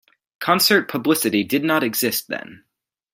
Concert 0.39 0.89
publicity 0.89 1.43
did 1.43 1.63
not 1.63 1.83
exist 1.83 2.27
then. 2.27 2.63